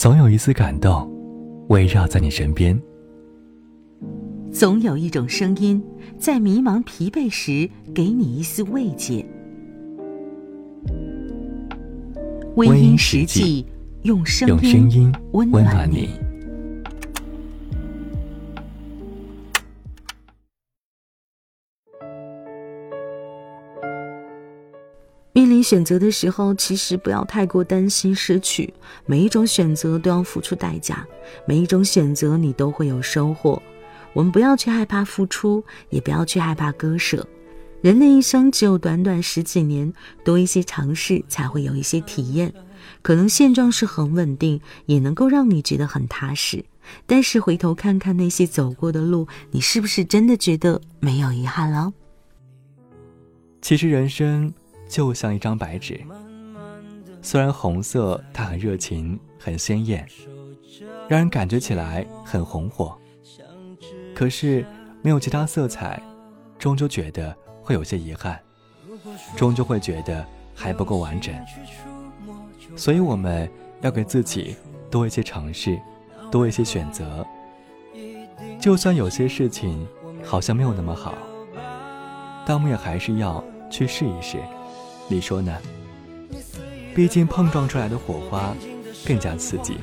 [0.00, 1.06] 总有一丝感动，
[1.68, 2.74] 围绕在你身边；
[4.50, 5.84] 总有一种声音，
[6.18, 9.22] 在迷茫疲惫时，给你一丝慰藉。
[12.56, 13.66] 微音实际，
[14.04, 14.58] 用声
[14.90, 16.08] 音温暖你。
[25.62, 28.72] 选择的时候，其实不要太过担心失去。
[29.06, 31.06] 每一种选择都要付出代价，
[31.46, 33.62] 每一种选择你都会有收获。
[34.12, 37.26] 我们不要去害怕付出，也不要去害怕割舍。
[37.80, 39.92] 人的一生只有短短十几年，
[40.24, 42.52] 多一些尝试才会有一些体验。
[43.02, 46.64] 可能现状是很稳定，也能够让你觉得很踏实。
[47.06, 51.92] 但是回头看看那些走过的路，你是不是真的觉得没有遗憾了？
[53.62, 54.52] 其实人生。
[54.90, 56.00] 就像一张白纸，
[57.22, 60.04] 虽然红色它很热情、很鲜艳，
[61.08, 62.98] 让人感觉起来很红火，
[64.12, 64.66] 可是
[65.00, 66.02] 没有其他色彩，
[66.58, 68.40] 终究觉得会有些遗憾，
[69.36, 71.32] 终究会觉得还不够完整。
[72.74, 73.48] 所以我们
[73.82, 74.56] 要给自己
[74.90, 75.80] 多一些尝试，
[76.32, 77.24] 多一些选择。
[78.58, 79.86] 就算有些事情
[80.24, 81.14] 好像没有那么好，
[82.44, 84.36] 但我们也还是要去试一试。
[85.10, 85.52] 你说呢？
[86.94, 88.54] 毕竟碰撞出来的火花
[89.04, 89.74] 更加刺激。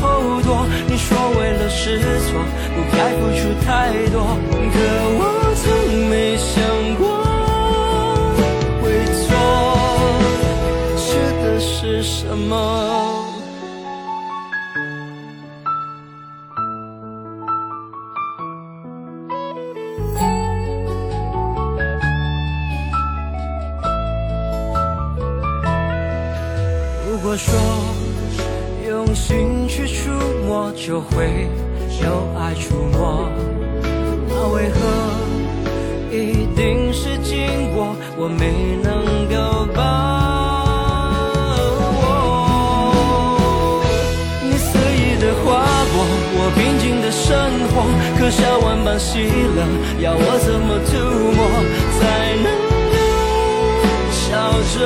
[0.00, 0.66] 后躲。
[0.88, 2.40] 你说为了试错，
[2.74, 4.16] 不该付出太多。
[4.72, 4.76] 可
[5.18, 5.37] 我
[12.48, 13.24] 么？
[27.10, 27.54] 如果说
[28.88, 30.10] 用心去触
[30.46, 31.46] 摸就会
[32.02, 33.28] 有爱触摸，
[34.26, 34.78] 那为何
[36.10, 39.17] 一定是经过我没能
[48.28, 49.24] 活刻下万般喜
[49.56, 49.64] 乐，
[50.00, 50.92] 要我怎么涂
[51.32, 51.40] 抹
[51.96, 52.46] 才能
[52.92, 52.96] 够
[54.12, 54.20] 笑
[54.74, 54.76] 着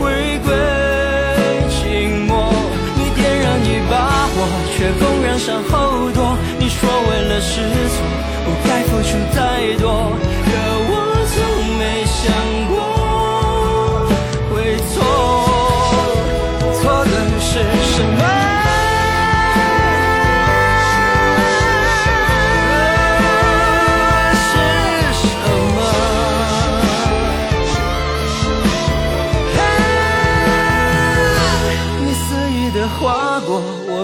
[0.00, 0.02] 回
[0.42, 0.50] 归
[1.70, 1.78] 寂
[2.26, 2.50] 寞？
[2.96, 4.36] 你点燃一把火，
[4.74, 6.36] 却风然向后躲。
[6.58, 7.62] 你说为了是
[7.94, 8.02] 错，
[8.44, 9.38] 不该付出太
[9.78, 10.10] 多，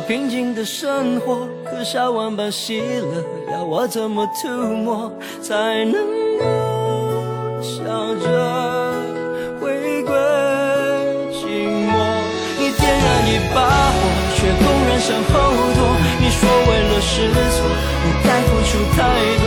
[0.07, 5.11] 平静的生活，可笑万般喜乐，要我怎么涂抹
[5.41, 5.95] 才能
[6.39, 6.45] 够
[7.63, 7.83] 笑
[8.17, 8.93] 着
[9.59, 10.13] 回归
[11.33, 11.47] 寂
[11.89, 11.91] 寞？
[12.59, 13.99] 你点燃一把火，
[14.37, 15.33] 却公然向后
[15.75, 15.81] 躲。
[16.21, 16.39] 你说
[16.69, 17.65] 为了试错，
[18.03, 19.01] 不该付出太
[19.43, 19.44] 多。